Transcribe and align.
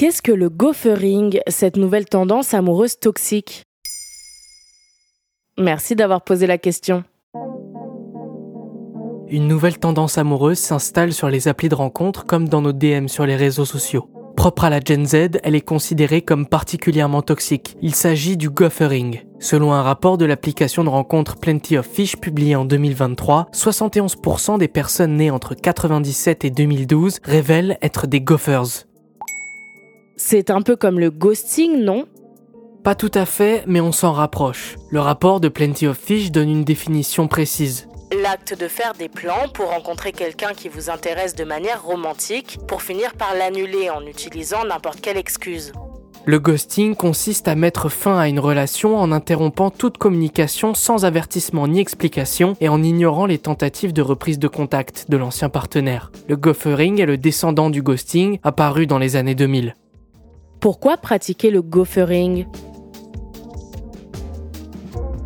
Qu'est-ce 0.00 0.22
que 0.22 0.32
le 0.32 0.48
gophering, 0.48 1.40
cette 1.46 1.76
nouvelle 1.76 2.06
tendance 2.06 2.54
amoureuse 2.54 2.98
toxique? 2.98 3.64
Merci 5.58 5.94
d'avoir 5.94 6.24
posé 6.24 6.46
la 6.46 6.56
question. 6.56 7.04
Une 9.28 9.46
nouvelle 9.46 9.78
tendance 9.78 10.16
amoureuse 10.16 10.56
s'installe 10.56 11.12
sur 11.12 11.28
les 11.28 11.48
applis 11.48 11.68
de 11.68 11.74
rencontre 11.74 12.24
comme 12.24 12.48
dans 12.48 12.62
nos 12.62 12.72
DM 12.72 13.08
sur 13.08 13.26
les 13.26 13.36
réseaux 13.36 13.66
sociaux. 13.66 14.08
Propre 14.38 14.64
à 14.64 14.70
la 14.70 14.80
Gen 14.80 15.04
Z, 15.04 15.38
elle 15.42 15.54
est 15.54 15.60
considérée 15.60 16.22
comme 16.22 16.46
particulièrement 16.46 17.20
toxique. 17.20 17.76
Il 17.82 17.94
s'agit 17.94 18.38
du 18.38 18.48
gophering. 18.48 19.20
Selon 19.38 19.74
un 19.74 19.82
rapport 19.82 20.16
de 20.16 20.24
l'application 20.24 20.82
de 20.82 20.88
rencontre 20.88 21.36
Plenty 21.36 21.76
of 21.76 21.86
Fish 21.86 22.16
publié 22.16 22.56
en 22.56 22.64
2023, 22.64 23.48
71% 23.52 24.56
des 24.56 24.68
personnes 24.68 25.16
nées 25.16 25.30
entre 25.30 25.54
97 25.54 26.46
et 26.46 26.50
2012 26.50 27.18
révèlent 27.22 27.76
être 27.82 28.06
des 28.06 28.22
gophers. 28.22 28.86
C'est 30.32 30.50
un 30.50 30.62
peu 30.62 30.76
comme 30.76 31.00
le 31.00 31.10
ghosting, 31.10 31.82
non? 31.82 32.06
Pas 32.84 32.94
tout 32.94 33.10
à 33.14 33.26
fait, 33.26 33.64
mais 33.66 33.80
on 33.80 33.90
s'en 33.90 34.12
rapproche. 34.12 34.76
Le 34.92 35.00
rapport 35.00 35.40
de 35.40 35.48
Plenty 35.48 35.88
of 35.88 35.98
Fish 35.98 36.30
donne 36.30 36.48
une 36.48 36.62
définition 36.62 37.26
précise. 37.26 37.88
L'acte 38.22 38.56
de 38.56 38.68
faire 38.68 38.92
des 38.96 39.08
plans 39.08 39.48
pour 39.52 39.70
rencontrer 39.70 40.12
quelqu'un 40.12 40.52
qui 40.54 40.68
vous 40.68 40.88
intéresse 40.88 41.34
de 41.34 41.42
manière 41.42 41.82
romantique, 41.82 42.60
pour 42.68 42.82
finir 42.82 43.14
par 43.14 43.34
l'annuler 43.34 43.90
en 43.90 44.06
utilisant 44.06 44.64
n'importe 44.64 45.00
quelle 45.00 45.16
excuse. 45.16 45.72
Le 46.26 46.38
ghosting 46.38 46.94
consiste 46.94 47.48
à 47.48 47.56
mettre 47.56 47.88
fin 47.88 48.16
à 48.16 48.28
une 48.28 48.38
relation 48.38 48.96
en 48.98 49.10
interrompant 49.10 49.70
toute 49.72 49.98
communication 49.98 50.74
sans 50.74 51.04
avertissement 51.04 51.66
ni 51.66 51.80
explication 51.80 52.56
et 52.60 52.68
en 52.68 52.84
ignorant 52.84 53.26
les 53.26 53.38
tentatives 53.38 53.92
de 53.92 54.02
reprise 54.02 54.38
de 54.38 54.46
contact 54.46 55.06
de 55.08 55.16
l'ancien 55.16 55.48
partenaire. 55.48 56.12
Le 56.28 56.36
gophering 56.36 57.00
est 57.00 57.06
le 57.06 57.18
descendant 57.18 57.68
du 57.68 57.82
ghosting 57.82 58.38
apparu 58.44 58.86
dans 58.86 58.98
les 58.98 59.16
années 59.16 59.34
2000. 59.34 59.74
Pourquoi 60.60 60.98
pratiquer 60.98 61.50
le 61.50 61.62
gophering? 61.62 62.44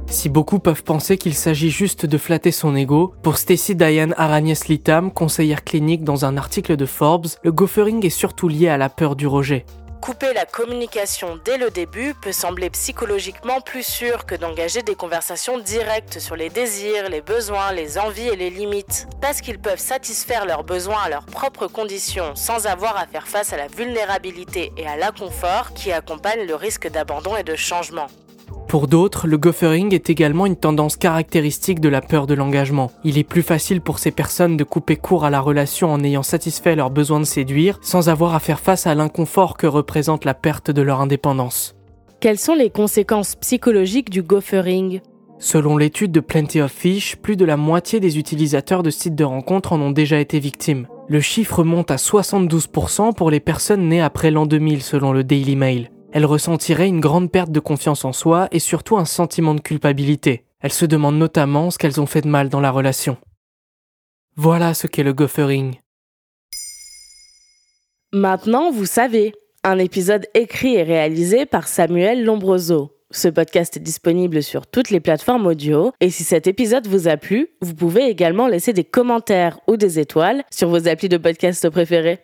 Si 0.07 0.29
beaucoup 0.29 0.61
peuvent 0.61 0.85
penser 0.85 1.19
qu'il 1.19 1.35
s'agit 1.35 1.71
juste 1.71 2.07
de 2.07 2.19
flatter 2.19 2.53
son 2.53 2.77
ego, 2.77 3.13
pour 3.21 3.37
Stacy 3.37 3.75
Diane 3.75 4.15
Aragnes-Litam, 4.17 5.11
conseillère 5.11 5.65
clinique 5.65 6.05
dans 6.05 6.25
un 6.25 6.37
article 6.37 6.77
de 6.77 6.87
Forbes, 6.87 7.27
le 7.43 7.51
gophering 7.51 8.07
est 8.07 8.11
surtout 8.11 8.47
lié 8.47 8.69
à 8.69 8.77
la 8.77 8.89
peur 8.89 9.17
du 9.17 9.27
rejet. 9.27 9.67
Couper 10.05 10.34
la 10.34 10.44
communication 10.44 11.41
dès 11.47 11.56
le 11.56 11.70
début 11.70 12.12
peut 12.12 12.30
sembler 12.30 12.69
psychologiquement 12.69 13.62
plus 13.62 13.83
sûr 13.83 14.27
que 14.27 14.34
d'engager 14.34 14.83
des 14.83 14.97
conversations 14.97 15.58
directes 15.58 16.19
sur 16.19 16.36
les 16.36 16.50
désirs, 16.50 17.08
les 17.08 17.22
besoins, 17.22 17.72
les 17.72 17.97
envies 17.97 18.28
et 18.28 18.36
les 18.36 18.50
limites. 18.50 19.08
Parce 19.22 19.41
qu'ils 19.41 19.58
peuvent 19.58 19.78
satisfaire 19.78 20.44
leurs 20.44 20.62
besoins 20.62 21.05
à 21.05 21.08
leurs 21.08 21.25
propres 21.25 21.69
conditions 21.69 22.36
sans 22.36 22.66
avoir 22.66 22.98
à 22.98 23.06
faire 23.06 23.27
face 23.27 23.55
à 23.55 23.56
la 23.56 23.66
vulnérabilité 23.66 24.75
et 24.77 24.86
à 24.86 24.98
l'inconfort 24.98 25.72
qui 25.72 25.91
accompagnent 25.91 26.47
le 26.47 26.55
risque 26.55 26.86
d'abandon 26.86 27.34
et 27.36 27.42
de 27.42 27.56
changement. 27.56 28.08
Pour 28.69 28.89
d'autres, 28.89 29.27
le 29.27 29.39
gophering 29.39 29.95
est 29.95 30.11
également 30.11 30.47
une 30.47 30.57
tendance 30.57 30.97
caractéristique 30.97 31.81
de 31.81 31.89
la 31.89 32.01
peur 32.01 32.27
de 32.27 32.34
l'engagement. 32.34 32.91
Il 33.05 33.19
est 33.19 33.25
plus 33.25 33.43
facile 33.43 33.81
pour 33.81 33.98
ces 33.98 34.11
personnes 34.11 34.56
de 34.56 34.65
couper 34.65 34.97
court 34.97 35.25
à 35.25 35.31
la 35.31 35.41
relation 35.41 35.93
en 35.93 36.03
ayant 36.03 36.23
satisfait 36.23 36.75
leur 36.75 36.91
besoin 36.91 37.21
de 37.21 37.25
séduire, 37.25 37.79
sans 37.83 38.09
avoir 38.09 38.34
à 38.34 38.41
faire 38.41 38.61
face 38.61 38.87
à 38.87 38.95
l'inconfort 38.95 39.56
que 39.56 39.67
représente 39.67 40.25
la 40.25 40.34
perte 40.34 40.71
de 40.71 40.83
leur 40.83 41.01
indépendance. 41.01 41.77
Quelles 42.21 42.39
sont 42.39 42.55
les 42.55 42.71
conséquences 42.71 43.37
psychologiques 43.37 44.11
du 44.11 44.23
gophering? 44.23 45.01
Selon 45.39 45.77
l'étude 45.77 46.11
de 46.11 46.21
Plenty 46.21 46.62
of 46.62 46.73
Fish, 46.73 47.17
plus 47.17 47.37
de 47.37 47.45
la 47.45 47.56
moitié 47.56 48.01
des 48.01 48.19
utilisateurs 48.19 48.83
de 48.83 48.91
sites 48.91 49.15
de 49.15 49.25
rencontres 49.25 49.73
en 49.73 49.81
ont 49.81 49.91
déjà 49.91 50.19
été 50.19 50.39
victimes. 50.39 50.87
Le 51.06 51.21
chiffre 51.21 51.65
monte 51.65 51.91
à 51.91 51.97
72% 51.97 53.15
pour 53.15 53.31
les 53.31 53.41
personnes 53.41 53.89
nées 53.89 54.01
après 54.01 54.31
l'an 54.31 54.47
2000 54.47 54.83
selon 54.83 55.12
le 55.12 55.23
Daily 55.23 55.55
Mail. 55.55 55.91
Elle 56.15 56.27
ressentirait 56.27 56.87
une 56.87 57.00
grande 57.00 57.33
perte 57.33 57.50
de 57.50 57.59
confiance 57.59 58.05
en 58.05 58.12
soi 58.12 58.47
et 58.53 58.61
surtout 58.61 58.97
un 58.97 59.05
sentiment 59.05 59.53
de 59.53 59.61
culpabilité. 59.61 60.44
Elle 60.61 60.72
se 60.72 60.87
demande 60.87 61.16
notamment 61.16 61.72
ce 61.72 61.77
qu'elles 61.77 62.00
ont 62.00 62.06
fait 62.06 62.21
de 62.21 62.28
mal 62.28 62.49
dans 62.49 62.61
la 62.61 62.71
relation. 62.71 63.16
Voilà 64.37 64.75
ce 64.75 64.87
qu'est 64.87 65.03
le 65.03 65.12
gophering. 65.12 65.75
Maintenant, 68.12 68.71
vous 68.71 68.87
savez, 68.87 69.34
un 69.65 69.78
épisode 69.78 70.28
écrit 70.34 70.77
et 70.77 70.84
réalisé 70.84 71.47
par 71.47 71.66
Samuel 71.66 72.25
Lombroso. 72.25 72.93
Ce 73.11 73.27
podcast 73.27 73.77
est 73.77 73.81
disponible 73.81 74.41
sur 74.41 74.69
toutes 74.69 74.91
les 74.91 75.00
plateformes 75.00 75.49
audio 75.49 75.91
et 76.00 76.11
si 76.11 76.22
cet 76.22 76.47
épisode 76.47 76.87
vous 76.87 77.09
a 77.09 77.17
plu, 77.17 77.49
vous 77.61 77.75
pouvez 77.75 78.05
également 78.05 78.47
laisser 78.47 78.72
des 78.72 78.84
commentaires 78.84 79.59
ou 79.67 79.77
des 79.77 79.99
étoiles 79.99 80.44
sur 80.53 80.69
vos 80.69 80.87
applis 80.87 81.09
de 81.09 81.17
podcast 81.17 81.69
préférés. 81.71 82.21